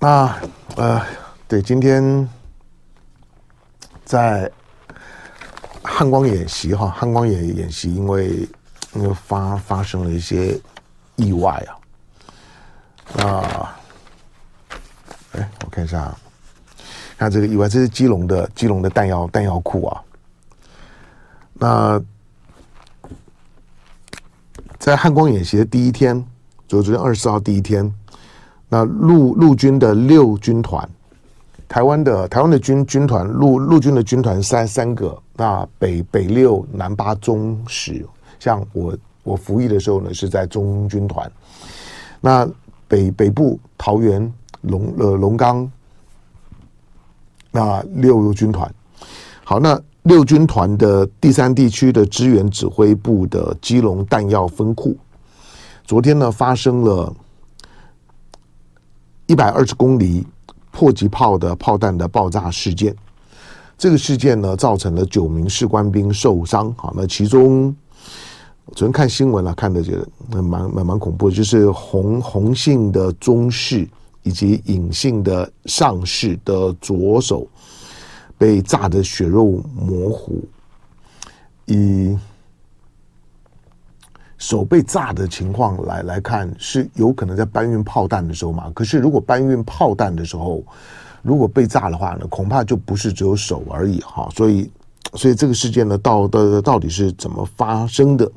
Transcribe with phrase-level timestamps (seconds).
[0.00, 0.32] 那
[0.76, 1.04] 呃，
[1.48, 2.28] 对，今天
[4.04, 4.48] 在
[5.82, 8.48] 汉光演习哈，汉光演演习，因为
[8.94, 10.56] 因为发发生了一些
[11.16, 11.74] 意外啊。
[13.14, 13.24] 那
[15.32, 16.16] 哎，我看一下，
[17.16, 20.00] 看这个意外，这是基隆的基隆的弹药弹药库啊。
[21.54, 22.00] 那
[24.78, 26.24] 在汉光演习的第一天，
[26.68, 27.92] 就昨天二十四号第一天。
[28.70, 30.86] 那陆陆军的六军团，
[31.66, 38.04] 台湾的台湾的军军团陆陆军的军团三三个，那北北六南八中十，
[38.38, 41.32] 像我我服役的时候呢是在中军团，
[42.20, 42.46] 那
[42.86, 45.70] 北北部桃园龙呃龙岗，
[47.50, 48.70] 那六军团，
[49.44, 54.94] 好，那六军团的第三地区的支援指挥部的基隆弹药分库，
[55.86, 57.10] 昨天呢发生了。
[59.28, 60.26] 一百二十公里
[60.72, 62.96] 迫击炮的炮弹的爆炸事件，
[63.76, 66.74] 这个事件呢，造成了九名士官兵受伤。
[66.78, 67.74] 好，那其中
[68.74, 70.08] 昨天看新闻了，看的觉得
[70.42, 73.86] 蛮蛮蛮恐怖，就是红红姓的中士
[74.22, 77.46] 以及隐姓的上士的左手
[78.38, 80.42] 被炸得血肉模糊，
[81.66, 82.16] 以。
[84.38, 88.70] 手被炸的情况来来看，是有可能在搬运炮弹的时候嘛？
[88.72, 90.62] 可是如果搬运炮弹的时候，
[91.22, 94.28] 如果被炸的话呢，恐怕就不是只有手而已哈。
[94.36, 94.70] 所以，
[95.14, 98.30] 所以这个事件呢，到到到底是怎么发生的？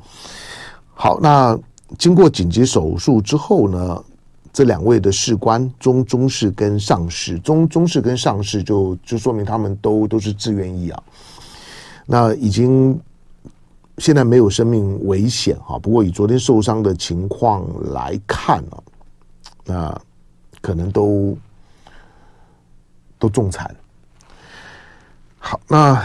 [0.92, 1.56] 好，那
[1.96, 4.04] 经过紧急手术之后呢，
[4.52, 11.02] 这两位的士官中中士跟上士，中中士跟上士就就说明他们都都是自愿意啊。
[12.06, 13.00] 那已经。
[14.02, 18.82] 现在没有生命危险哈，不过以昨天受伤的情况来看呢，
[19.64, 20.00] 那
[20.60, 21.38] 可能都
[23.16, 23.72] 都重残。
[25.38, 26.04] 好，那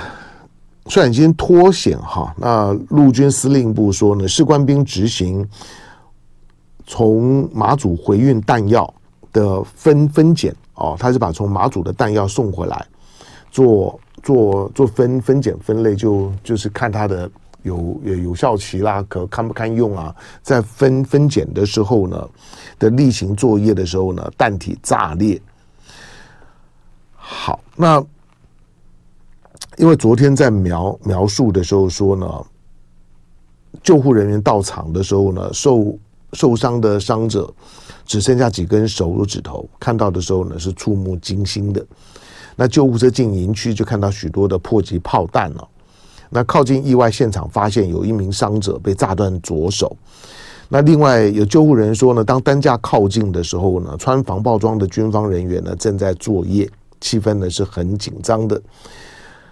[0.85, 5.43] 虽然已经脱险哈，那陆军司令部说呢，士官兵执行
[6.85, 8.93] 从马祖回运弹药
[9.33, 12.85] 的分分拣哦，他是把从马祖的弹药送回来，
[13.49, 17.27] 做做做分分拣分类，就就是看他的。
[17.63, 20.15] 有有效期啦，可堪不堪用啊？
[20.41, 22.29] 在分分拣的时候呢，
[22.79, 25.41] 的例行作业的时候呢，弹体炸裂。
[27.15, 28.01] 好，那
[29.77, 32.45] 因为昨天在描描述的时候说呢，
[33.83, 35.97] 救护人员到场的时候呢，受
[36.33, 37.53] 受伤的伤者
[38.05, 41.85] 只剩下几根手指头，看到的时候呢是触目惊心的。
[42.55, 45.67] 那救护车进营区就看到许多的迫击炮弹了。
[46.29, 49.95] 那靠近意外现场，发现有一名伤者被炸断左手。
[50.69, 58.61] 那另外有救护人说呢，当担架靠近的时候呢，穿防爆装的军方人员呢正在作业，气氛呢是很紧张的。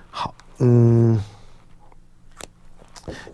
[0.09, 1.19] 好，嗯，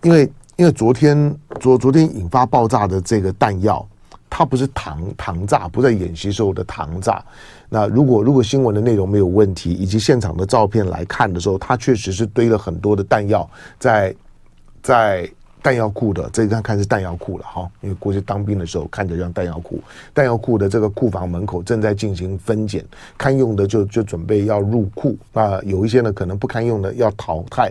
[0.04, 3.88] 因为因为昨天昨昨天引发爆炸的这个弹药。
[4.34, 7.22] 它不是糖糖炸，不在演习时候的糖炸。
[7.68, 13.48] 那如果如果新闻的内容没有问题，以及现场的照片来看的时候，它确实是堆了很多的弹药
[13.78, 14.16] 在
[14.82, 15.30] 在
[15.62, 16.30] 弹药库的。
[16.32, 19.82] 这一看看是弹药库了哈，因为过去当兵的时候看着像弹药库。
[20.14, 22.86] 弹药库的这个库房门口正在进行分拣，
[23.18, 27.70] 堪用的就就准备要入库，那有一些呢可能不堪用的要淘汰。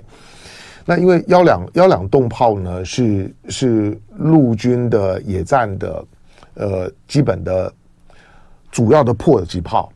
[0.85, 6.05] 那因为幺两幺两洞炮呢是是陆军的野战的。
[6.55, 7.73] 呃，基本的
[8.71, 9.91] 主要的迫击炮，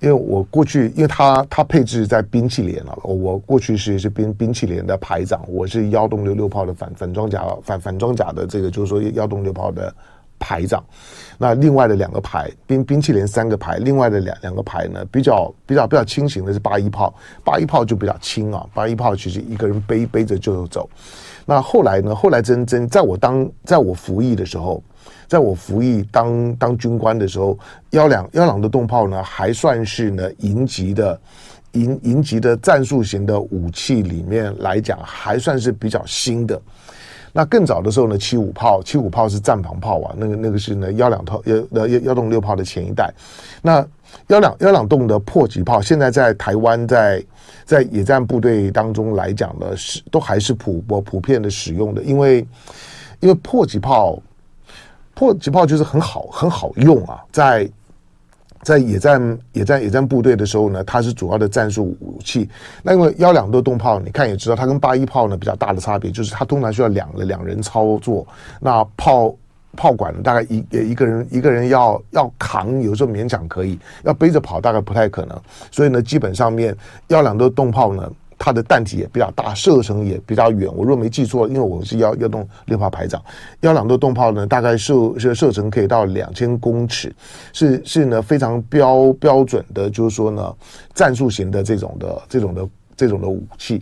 [0.00, 9.94] 因为我过去，因为它它配置在兵器连了，我过去是是兵兵器连的排长，我是幺洞六六炮的反反装甲反反装甲的这个，就是说幺洞六炮的
[10.38, 10.82] 排长。
[11.38, 17.14] 那另外的两个排兵兵器连三个排，另外的两两个排呢，比较比较比较轻型的是八一炮，
[17.44, 20.88] 八一炮就比较轻啊，八一炮其实一个人背背着就走。
[21.46, 24.82] 那后来呢，后来真真在我当在我服役的时候。
[25.26, 27.58] 在我服役当当军官的时候，
[27.90, 31.18] 幺两幺两的动炮呢，还算是呢营级的
[31.72, 36.60] 营营级的战术型的武器里面来讲，还算是比较新的。
[37.32, 43.10] 那更早的时候呢，七五炮，七五炮是战防炮啊，那个那个是呢幺两套幺幺幺洞六炮的前一代。
[43.62, 43.82] 那
[44.26, 47.24] 幺两幺两洞的迫击炮，现在在台湾在
[47.64, 52.46] 在野战部队当中来讲呢，是都还是普普普遍的使用的，因为
[53.20, 54.20] 因为迫击炮。
[55.14, 57.70] 迫击炮就是很好很好用啊，在
[58.62, 62.48] 在野战野战野战部队的时候呢，它是主要的战术武器。
[62.82, 68.26] 那因为幺两多动炮，你看也知道，它跟八一炮呢比较大的差别，就是它通常需要两个两人操作。
[68.60, 69.34] 那炮
[69.76, 75.36] 炮管大概一一个人一个人要要扛，有时候勉强可以，要背着跑大概不太可能。
[75.70, 76.76] 所以呢，基本上面
[77.08, 78.08] 幺两多动炮呢，
[78.44, 80.68] 它的弹体也比较大，射程也比较远。
[80.74, 83.22] 我若没记错，因为我是幺幺洞六炮排长，
[83.60, 87.14] 幺两的动炮呢，大概射射射程可以到两千公尺，
[87.52, 90.52] 是是呢非常标标准的，就是说呢
[90.92, 93.80] 战术型的这种的这种的这种的武器。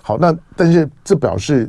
[0.00, 1.68] 好，那但是这表示。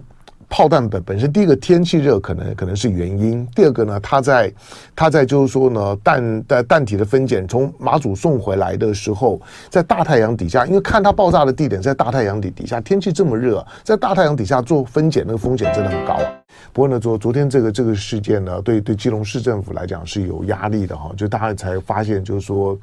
[0.49, 4.51] 炮弹本本身，第一个天气热可能可能是原因，第二个呢，它在
[4.95, 16.25] 它在就是说呢，弹的弹体的分拣从马祖送回来的时候，在大太阳底下，因为看它爆炸的地点在大太阳底底下，天气这么热，在大太阳底下做分拣那个风险真的很高啊。
[16.73, 22.77] 不过呢，昨昨天这个这个事件呢，对对基隆市政府来讲是有压力的哈，就大家才发现就是说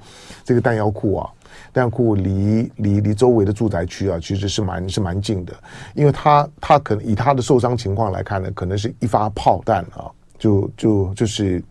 [0.44, 1.28] 这个弹药库啊。
[1.73, 5.53] 弹库离离离周围的住宅区啊，其实是蛮是蛮近的，
[5.94, 11.62] 因为他他可能以他的受伤情况来看呢，可能是一发炮弹啊，就就就是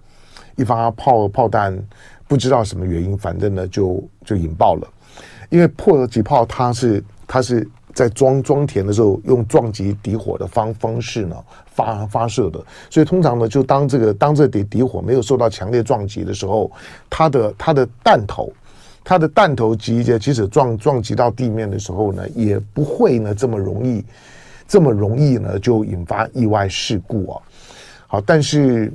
[0.55, 1.77] 一发炮炮弹，
[2.27, 4.87] 不知道什么原因，反正呢就就引爆了。
[5.49, 11.35] 因为迫击炮它是它是在装装填的时候用撞击底火的方方式呢
[11.65, 16.71] 发发射的，所以通常呢就当这个当这底底火没有受到强烈撞击的时候，
[17.09, 18.51] 它的它的弹头。
[19.05, 24.03] 它的弹头集结，即使撞撞击到地面的时候呢，也不会呢这么容易，
[24.67, 27.41] 这么容易呢就引发意外事故啊。
[28.07, 28.91] 好，但是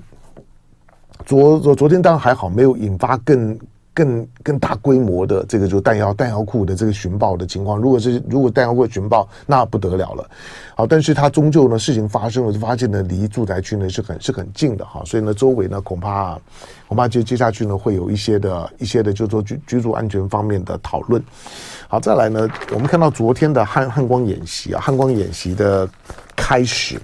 [1.25, 3.59] 昨昨昨天当然还好，没有引发更。
[4.01, 10.27] 更更大规模的这个就弹药弹药库的这个寻爆的情况，如果是如果弹药库寻爆，那不得了了。
[10.75, 16.39] 好，但是它终究呢事情发生了，就发现呢离住宅区呢是很是很近的哈，所以呢周围呢恐怕
[16.89, 21.23] 恐怕接接下去呢会有一些的一些的就是说居居住安全方面的讨论。
[21.87, 25.87] 好，再来呢，我们看到昨天的汉汉光演习啊，汉光演习的
[26.35, 26.99] 开始。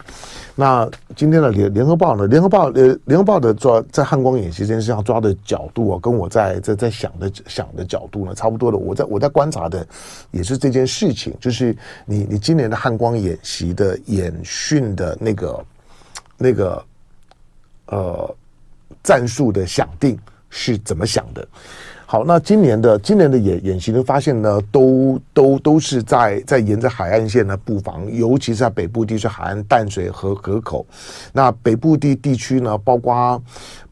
[0.58, 2.26] 那今天的联联合报呢？
[2.26, 8.78] 联合报呃，联合报的抓在汉光演习这件事上抓的角度啊，跟我在在在想的想的角度呢，差不多的。
[8.78, 9.86] 我在我在观察的
[10.30, 11.76] 也是这件事情，就是
[12.06, 15.64] 你你今年的汉光演习的演训的那个
[16.38, 16.84] 那个
[17.88, 18.34] 呃
[19.02, 20.18] 战术的想定
[20.48, 21.46] 是怎么想的？
[22.08, 30.86] 好，那今年的今年的演演习呢，发现呢，都都都是在在沿着海岸线的布防，尤其是在北部地区海岸淡水河河口。
[31.32, 33.42] 那北部地地区呢，包括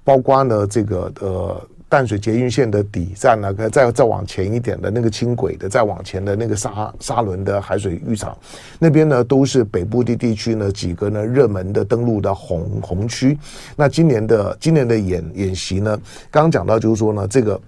[0.05, 8.39] 包括呢这个呃淡水捷运线的底站呢，再再往前一点的那个轻轨的，再往前的那个沙沙轮的海水浴场，
[8.79, 13.37] 那边呢都是北部地地区呢几个呢热门的登陆的红红区。
[13.75, 16.01] 那今年的今年的演演习呢，
[16.31, 17.61] 刚讲到就是说呢这个。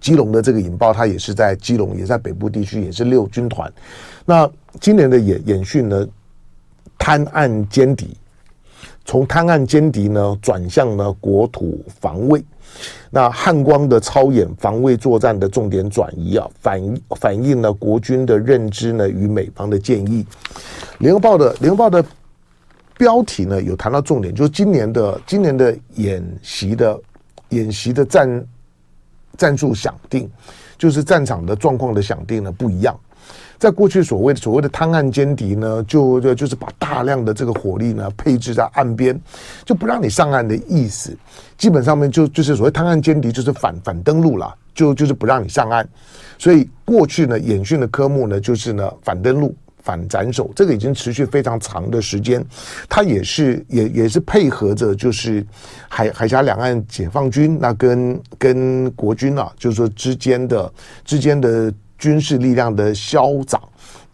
[0.00, 3.72] 基隆的这个引爆，它也是在基隆，也在北部地区，也是六军团。
[4.24, 4.50] 那
[4.80, 6.06] 今年的演演训呢，
[6.98, 8.16] 贪案歼敌，
[9.04, 12.44] 从贪案歼敌呢转向呢国土防卫。
[13.10, 20.26] 那汉光的操演防卫作战的重点转移啊，反反映了国军的认知呢与美方的建议。
[20.98, 22.04] 联合报的联合报的
[22.98, 27.00] 标题呢有谈到重点，就是今年的今年的演习的
[27.50, 28.46] 演习的战。
[29.36, 30.30] 战术想定，
[30.78, 32.98] 就是战场的状况的想定呢不一样。
[33.58, 39.18] 在过去所谓的所谓的滩岸歼敌呢，就就就是把大量的这个火力呢配置在岸边，
[39.64, 41.16] 就不让你上岸的意思。
[41.56, 45.88] 基本上面就就是所谓滩岸歼敌，就是反反登陆了，就就是不让你上岸。
[46.38, 49.54] 所以过去呢演训的科目呢就是呢反登陆。
[49.86, 52.44] 反斩首，这个已经持续非常长的时间，
[52.88, 55.46] 它也是也也是配合着就是
[55.88, 60.72] 海海峡两岸解放军那跟跟国军啊，就是说之间的
[61.04, 63.62] 之间的军事力量的消长。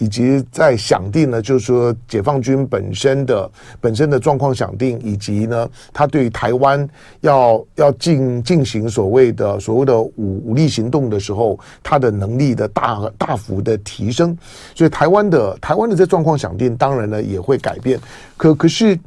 [0.03, 3.49] 以及在想定呢，就是说解放军本身的
[3.81, 6.89] 本身的状况想定，以及呢，他对台湾
[7.21, 14.37] 要要进进行所谓的所谓的武武力行动的时候，他的能力的大大幅的提升，
[14.75, 17.97] 所以台湾的台湾的这状况想定，当然呢也会改变。
[18.37, 18.99] 可可是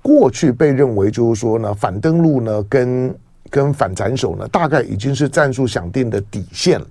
[0.00, 3.12] 过去被认为就是说呢，反登陆呢跟
[3.50, 6.86] 跟反斩首呢，大概已经是战术想定的底线了。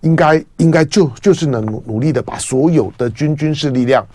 [0.00, 4.06] 应该应该就就是能努力的把所有的军军事力量，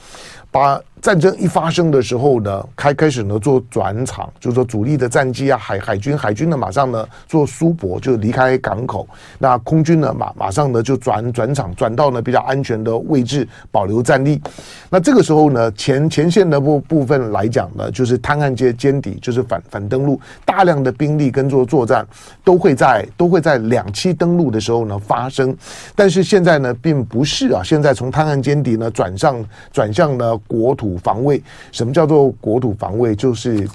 [0.51, 0.79] 把。
[1.03, 9.05] 战争一发生的时候呢，开开始呢做转场，就是说主力的战机啊，海海军海军呢马上呢做苏泊，就离开港口。
[9.38, 14.41] 那空军呢马马上呢就转转场，转到呢比较安全的位置，保留战力。
[14.89, 22.07] 那这个时候呢前前线的部部分来讲呢，就是滩岸接歼敌，就是反反登陆，大量的兵力跟做作战
[22.45, 25.53] 都会在都会在两栖登陆的时候呢发生。
[25.98, 30.92] 但是现在呢并不是啊，现在从滩岸歼敌呢转上转向了国土。
[30.97, 33.15] 防卫，什么叫做国土防卫？
[33.15, 33.67] 就是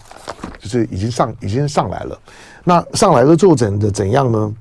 [0.59, 2.19] 就是已经上已经上来了。
[2.65, 4.55] 那上来了之后怎的怎样呢？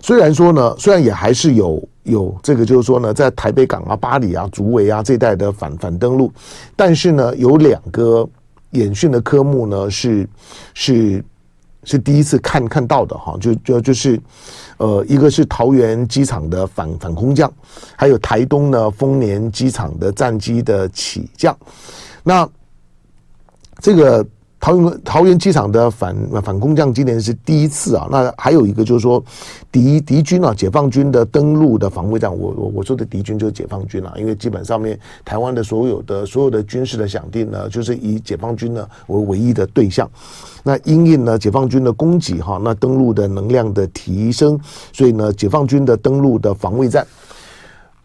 [0.00, 6.32] 虽然说呢，虽然也还是有有这个，就是说呢，在台北港啊、巴黎啊、竹围啊这一带的反反登陆，
[6.74, 8.28] 但是呢，有两个
[8.70, 10.28] 演训的科目呢是
[10.74, 11.24] 是
[11.84, 14.20] 是第一次看看到的哈，就就就是
[14.78, 17.52] 呃，一个是桃园机场的反反空降，
[17.96, 21.56] 还有台东呢丰年机场的战机的起降，
[22.22, 22.48] 那
[23.80, 24.26] 这个。
[24.62, 29.20] 桃园桃园机场的反反空降今年是第一次啊，那还有一个就是说
[29.72, 40.08] 敌敌军啊，解放军的登陆的防卫战，我我我说的敌军就是解放军啊，因为基本上面台湾的所有的所有的军事的想定呢，就是以解放军呢为唯一的对象。
[40.62, 44.56] 那因应呢解放军的攻击哈，那登陆的能量的提升，
[44.92, 47.04] 所以呢解放军的登陆的防卫战，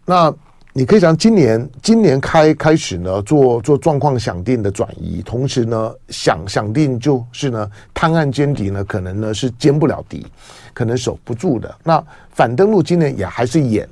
[0.04, 0.34] 那。
[0.78, 10.24] 你可以讲，今年今年开开始呢，做做状况想定的转移，同时呢，想想定就是呢，探案歼敌呢，可能呢是歼不了敌，
[10.72, 11.74] 可能守不住的。
[11.82, 13.88] 那反登陆今年也还是演，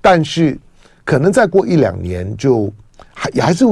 [0.00, 0.58] 但是
[1.04, 2.68] 可能再过一两年就
[3.14, 3.64] 还也还是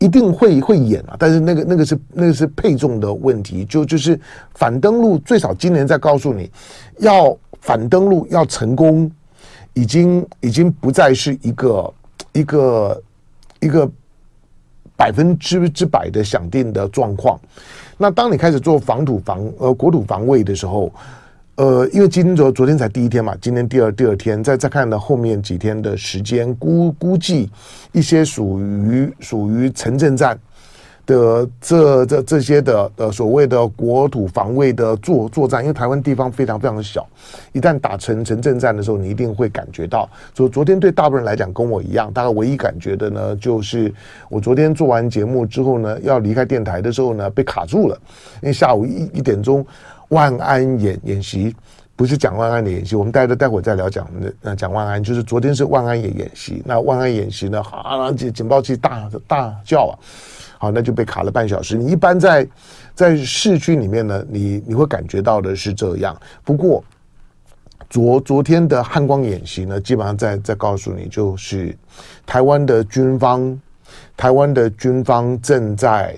[0.00, 1.14] 一定会会演啊。
[1.20, 4.18] 但是那个那个是那个是配重的问题，就就是
[4.56, 6.50] 反登陆最少今年再告诉你
[6.98, 9.08] 要反登陆要成功，
[9.72, 11.94] 已经已经不再是一个。
[12.38, 13.02] 一个
[13.60, 13.90] 一个
[14.96, 17.38] 百分之之百的想定的状况，
[17.96, 20.92] 那当你开始做防土防呃国土防卫的时候，
[21.56, 27.50] 呃，因为今昨昨天才第一天嘛，今天第二第二天，再再看到后面几天的时间，估估计
[27.92, 30.38] 一些属于属于城镇战。
[31.08, 37.08] 的这这这些的呃所谓的国土防卫的作作战，因为台湾地方非常非常小，
[37.52, 40.06] 一旦打成城镇战的时候，你一定会感觉到。
[40.34, 43.90] 昨昨天对大部分人来讲，跟我一样，大概唯一感觉的呢，就是
[44.28, 47.98] 我昨天做完节目之后呢，要离开电台的时候呢，被卡住了。
[48.42, 49.64] 因为下午一一点钟，
[50.08, 51.56] 万安演演习，
[51.98, 54.08] 不是讲万安的演习，我们待着待会再聊讲
[54.40, 56.62] 那讲万安，就是昨天是万安演演习。
[56.64, 59.98] 那万安演习呢，啊，警警报器大大叫啊。
[60.60, 61.76] 好，那就被卡了半小时。
[61.76, 62.46] 你一般在
[62.94, 66.16] 在市区里面呢，你你会感觉到的是这样。
[66.44, 66.84] 不过
[67.90, 71.76] 昨昨天的汉光演习呢，基本上在在告诉你，就是
[72.24, 73.60] 台湾的军方，
[74.16, 76.16] 台湾的军方正在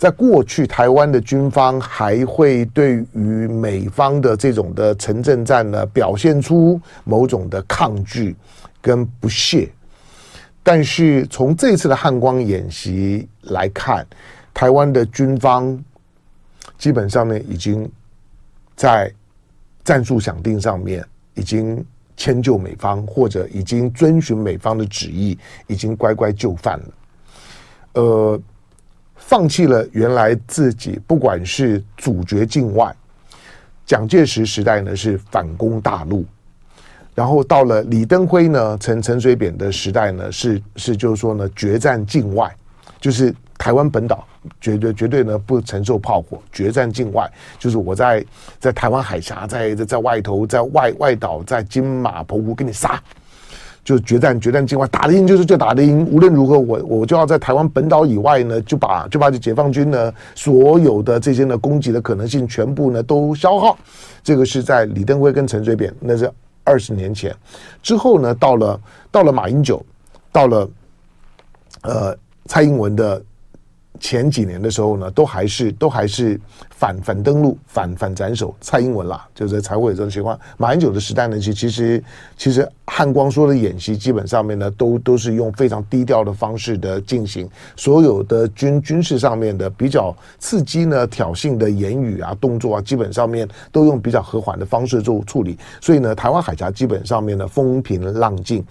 [0.00, 8.34] 在过去，台湾的军方还会对于美方的这种的城镇战呢，表现出某种的抗拒
[8.80, 9.70] 跟不屑。
[10.62, 14.06] 但是从这次的汉光演习来看，
[14.54, 15.78] 台湾的军方
[16.78, 17.86] 基本上面已经
[18.74, 19.12] 在
[19.84, 21.04] 战术想定上面
[21.34, 21.84] 已经
[22.16, 26.86] 迁就美方，或者已经遵循美方的旨意，已经乖乖就范了。
[27.92, 28.40] 呃，
[29.20, 32.92] 放弃了原来自己不管是主角境外，
[33.86, 36.24] 蒋介石时代呢是反攻大陆。
[37.14, 42.52] 然后到了李登辉呢，陈陈水扁的时代呢，是是就是说呢，决战境外，
[43.00, 44.26] 就是台湾本岛
[44.60, 48.24] 绝对绝对呢不承受炮火，决战境外，就是我在
[48.58, 53.02] 在台湾海峡，在在外头，在外外岛，在金马澎湖给你杀，
[53.84, 63.78] 就决战决战计划，打得赢就是就打得赢，无论如何我我就要在台湾本岛以外呢，就把就把解放军呢所有的这些呢攻击的可能性全部呢都消耗，
[64.22, 66.30] 这个是在李登辉跟陈水扁那是。
[66.62, 67.34] 二十年前
[67.82, 69.84] 之后呢，到了到了马英九，
[70.30, 70.70] 到了
[71.82, 73.20] 呃蔡英文的。
[74.00, 76.40] 前几年的时候呢，都还是都还是
[76.70, 80.38] 反反登陆、反反斩首，蔡英文啦，就是才会有这种情况。
[80.56, 82.02] 马英九的时代呢，其其实
[82.36, 95.58] 其实汉光说的演习，基本上面呢，都都是用非常低调的方式的进行，所有的军军事上面的比较刺激呢、挑衅的言语啊、动作啊，基本上面都用比较和缓的方式做处理。
[95.80, 98.64] 所以呢，台湾海峡基本上面呢，风平浪静。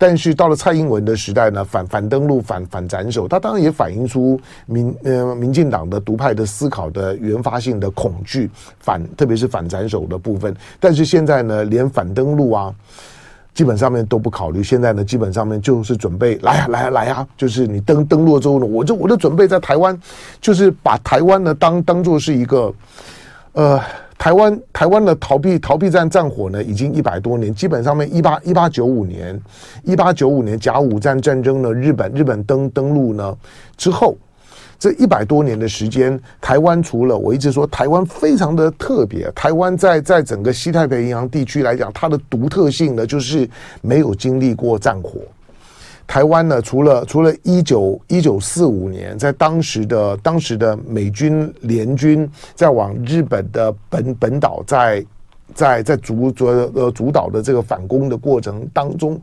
[0.00, 10.56] 但是到了蔡英文的时代呢，反反登陆、反反斩首，他当然也反映出民呃民进党的独派的思考的原发性的恐惧，反特别是反斩首的部分。
[10.80, 12.74] 但是现在呢，连反登陆啊，
[13.52, 14.62] 基本上面都不考虑。
[14.62, 19.94] 现在呢，基本上面就是准备来啊来啊来啊，就是你登登陆之后呢，我就我就准备在台湾，
[20.40, 22.72] 就是把台湾呢当当做是一个
[23.52, 23.78] 呃。
[24.20, 27.54] 台湾台湾的逃避逃避战战火呢，已经一百多年。
[27.54, 29.40] 基本上面一八一八九五年，
[29.82, 33.34] 一八九五年甲午战战争呢，日本日本登登陆呢
[33.78, 34.14] 之后，
[34.78, 43.48] 这一百多年的时间，台湾除了我一直说台湾非常的特别，台湾在在整个西太平洋地区来讲，它的独特性呢，就是
[43.80, 45.22] 没有经历过战火。
[46.10, 55.06] 台湾呢，除了除了一九一九四五年，在当时的当时的美军联军在往日本的本本岛在
[55.54, 59.22] 在在主主呃主导的这个反攻的过程当中。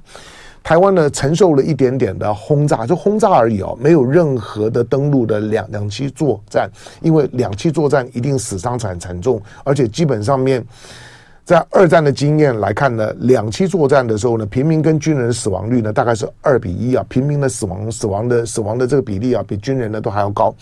[0.63, 6.69] 台湾呢，承受了一点点的轰炸，就轰炸而已哦，没有任何的登陆的两两栖作战，
[7.01, 10.65] 因为两栖作战一定死伤惨惨重，而且基本上面，
[11.47, 20.53] 在二战的经验来看呢，两栖作战的时候呢，平民跟军人死亡率呢大概是二比一啊，平民的死亡死亡的死亡的这个比例啊，比军人呢都还要高。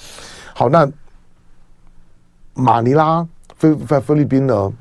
[0.53, 0.87] 好，那
[2.53, 4.71] 马尼拉菲菲菲律宾呢？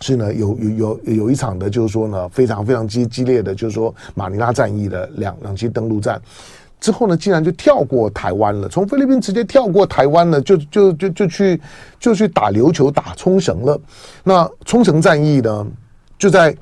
[0.00, 6.18] 是呢，有有有有一场的，就是说呢，非常非常激激烈的，就是说马尼拉战役的两两栖登陆战
[6.80, 11.60] 之后呢，竟然就跳过台湾了，从菲律宾直接跳过台湾了，就就就就去
[11.98, 13.78] 就去打琉球、打冲绳了。
[14.24, 15.66] 那冲绳战役呢，
[16.18, 16.56] 就在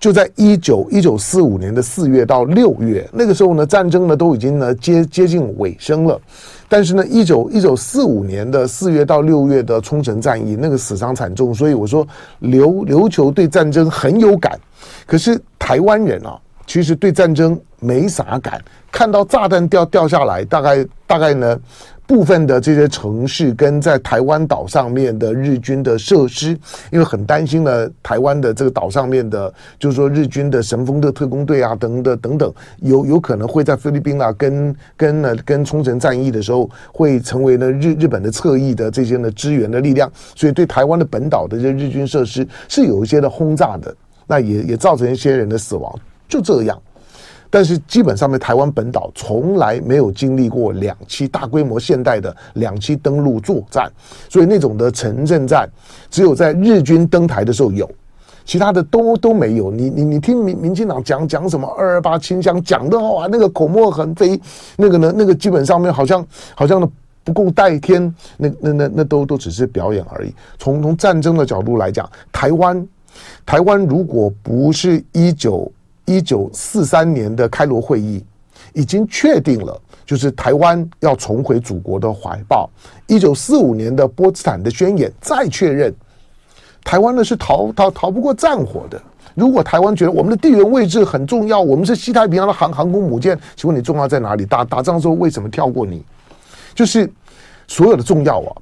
[0.00, 6.20] 就在一九一九四五年的四月到六月，那个时候呢，战争呢都已经呢接接近尾声了。
[6.68, 12.06] 但是呢，一九一九四五年的四月到六月的冲绳战役，那个死伤惨重，所以我说
[12.40, 14.58] 琉琉球对战争很有感，
[15.06, 21.58] 可是台湾人啊，其实对战争没啥感，看到炸弹掉掉下来，大概大概呢。
[22.06, 26.50] 部分的这些城市跟在台湾岛上面的日军的设施，
[26.92, 45.98] 因为很担心呢，台湾的这个岛上面的，就是说日军的神风的特工队啊，等等等等，有有可能会在菲律宾啊，跟跟呢跟冲绳战役的时候，会成为呢日日本的侧翼的这些呢支援的力量，所以对台湾的本岛的这些日军设施是有一些的轰炸的，那也也造成一些人的死亡，
[46.34, 46.80] 就这样。
[47.50, 53.88] 但是基本上面，台湾本岛从来没有经历过两栖大规模现代的两栖登陆作战，
[54.28, 55.68] 所以那种的城镇战，
[56.10, 57.88] 只有在日军登台的时候有，
[58.44, 59.70] 其他的都都没有。
[59.70, 64.40] 你你你听民民进党讲讲什么二二八清乡，讲的话那个口沫横飞，
[64.76, 66.26] 那个呢那个基本上面好像
[66.56, 66.90] 好像呢
[67.22, 70.34] 不共戴天，那那那那都都只是表演而已。
[70.58, 72.84] 从从战争的角度来讲，台湾
[73.46, 75.70] 台湾如果不是一九。
[76.04, 78.24] 一九四三年的开罗会议
[78.72, 82.68] 已经确定了，就是台湾要重回祖国的怀抱。
[83.06, 85.94] 一九四五年的波茨坦的宣言再确认，
[86.84, 89.00] 台湾呢是逃逃逃不过战火的。
[89.34, 94.44] 如果台湾觉得我们的地缘位置很重要，我们是西太平洋的航航空母舰，请问你重要在哪里？
[94.46, 96.04] 打打仗的时候为什么跳过你？
[96.74, 97.10] 就是
[97.66, 98.52] 所有的重要啊。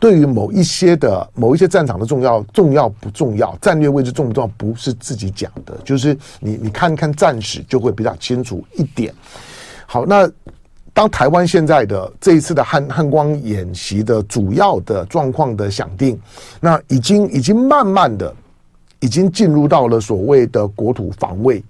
[0.00, 9.14] 对于某一些的某一些战场的重要重要不重要，战略位置重不重要，不是自己讲的，就是你你看看战史就会比较清楚一点。
[9.86, 10.28] 好，那
[10.94, 16.18] 当台湾现在的这一次的汉汉光演习的主要的状况的想定，
[16.60, 18.34] 那已经已经慢慢的
[19.00, 21.62] 已经进入到了所谓的国土防卫。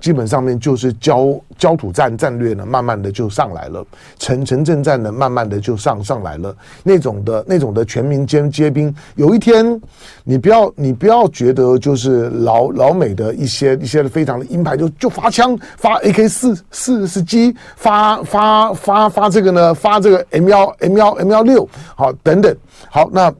[0.00, 3.82] 基本上面就是焦焦土战战略呢，慢慢的就上来了；
[4.18, 6.54] 城城镇战呢，慢慢的就上上来了。
[6.82, 9.80] 那种的那种的全民皆皆兵，有一天
[10.24, 22.54] 你不要你不要觉得就是老老美的一些一些非常的鹰派，就就发枪发 AK 四四十机，发发发发这个呢，发这个 M 幺 M 幺 M 幺六，好等等，
[22.90, 23.32] 好那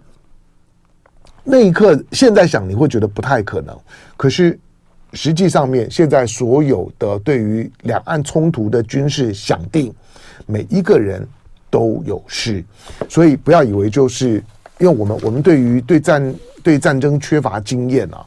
[1.42, 3.76] 那一刻现在想你会觉得不太可能，
[4.16, 4.58] 可是。
[5.14, 9.94] 实际上面，现在所有的对于两岸冲突的军事想定，
[10.44, 11.27] 每一个人
[11.70, 12.62] 都有事，
[13.09, 14.42] 所以不要以为就是
[14.79, 18.27] 因为我们我们对于对战对战争缺乏经验啊，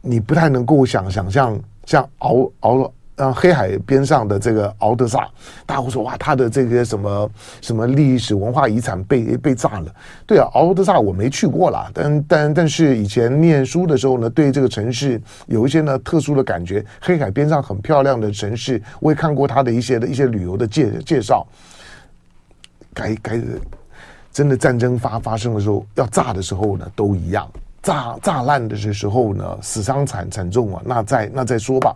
[0.00, 3.24] 你不太能够想想象像熬熬了。
[3.24, 5.26] 让黑海边上的这个敖德萨，
[5.64, 7.30] 大家会说哇，他的这个什么
[7.62, 9.94] 什么历史文化遗产被被炸了。
[10.26, 16.84] 对啊，敖德萨我没去过啦，但但但是以前念书的时候呢，对这个城市有一些呢特殊的感觉。
[17.00, 21.46] 黑海边上很漂亮的城市，我也看过他的一些的一些旅游的介介绍。
[22.92, 23.40] 该该
[24.30, 27.50] 真的战争发发生的时候，要炸的时候呢，都一样。
[27.86, 30.82] 炸炸烂的时候呢，死伤惨惨重啊！
[30.84, 31.94] 那再那再说吧。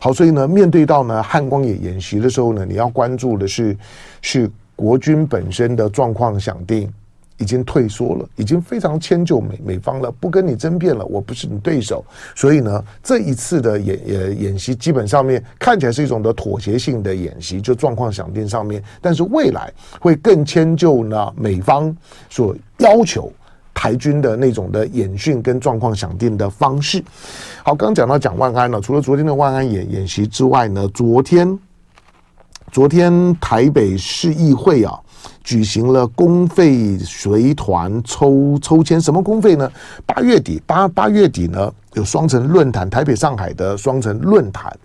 [0.00, 3.76] 好，所以呢，面对到呢汉光演演习的时候呢，你要关注的是
[4.20, 6.92] 是国军本身的状况想定
[7.36, 12.04] 已经退缩了，已经非常迁就美美方了，不跟你争辩了，我不是你对手。
[12.34, 21.96] 所以呢，这一次的演呃演习基本上面看起来是一种的妥协性的演习，就状况想定上面，但是未来会更迁就呢美方
[22.28, 23.32] 所要求。
[23.78, 27.00] 台军的那种的演训跟状况想定的方式，
[27.62, 28.80] 好，刚讲到蒋万安了。
[28.80, 31.56] 除了昨天的万安演演习之外呢，昨天
[32.72, 34.98] 昨天台北市议会啊
[35.44, 39.70] 举行了公费随团抽抽签，什么公费呢？
[40.04, 44.76] 八月底八八月底呢有双城论坛，台北上海的双城论坛。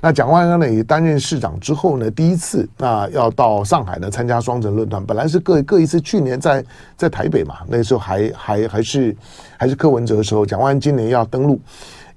[0.00, 5.04] 那蒋万安呢也担任市长之后呢，第一次那要到上海呢参加双城论坛。
[5.04, 6.64] 本来是各各一次，去年在
[6.96, 9.16] 在台北嘛，那时候还还还是
[9.56, 11.60] 还是柯文哲的时候，蒋万安今年要登陆，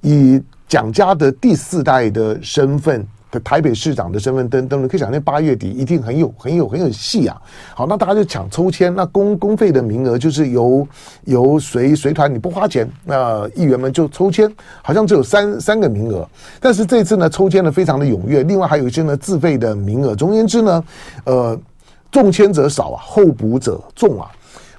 [0.01, 3.05] 以蒋家的第四代的身份。
[3.39, 7.41] 台北市长的身份登登，可以想那八月底一定很有很有很有戏啊！
[7.75, 10.87] 好，那大家就抢抽签，那公公费的名额就是由
[11.25, 16.27] 由随随团，你不花钱，那议员们就抽签，好像只有三三个名额。
[16.59, 20.15] 但是这次呢，抽签呢非常的踊跃，另外还有一些呢自费的名额。
[20.15, 20.83] 总而言之呢，
[21.25, 21.59] 呃，
[22.11, 24.29] 中签者少啊，候补者众啊。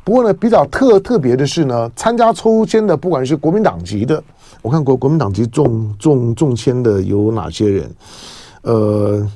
[0.04, 4.22] 不过呢，比较特特别的是呢，参加抽签的，不管是国民党籍的，
[4.60, 7.90] 我看国国民党籍中中中签的有哪些人？
[8.64, 9.27] 呃，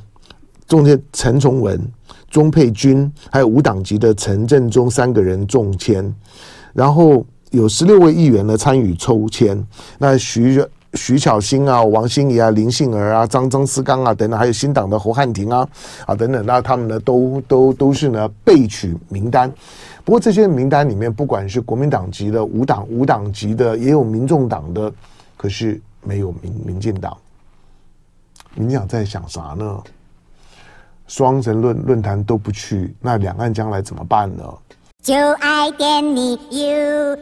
[0.67, 1.81] 中签陈崇文、
[2.31, 6.15] 钟佩君，还有无党籍的陈振中三个人中签，
[6.73, 9.63] 然后有十六位议员呢参与抽签。
[9.99, 10.63] 那徐
[10.95, 15.69] 徐巧芯啊、王心怡啊、林杏儿啊、张张思刚啊等等，还有新党的侯汉廷啊
[16.07, 19.53] 啊等等，那他们呢都都都是呢备取名单。
[20.05, 24.91] 不过这些名单里面，不管是国民党籍的、无党无党籍的，也有民众党的，
[25.37, 27.15] 可是没有民民进党。
[28.61, 29.83] 你想在想啥呢？
[31.07, 34.45] 双城论论坛都不去，那两岸将来怎么办呢？
[35.03, 37.19] 就爱点你 UFO。